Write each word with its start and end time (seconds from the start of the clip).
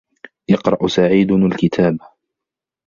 يَقْرَأُ 0.49 0.87
سَعِيدٌ 0.87 1.31
الْكِتَابَ. 1.31 1.97